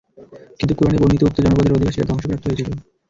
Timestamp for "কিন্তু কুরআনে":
0.59-0.99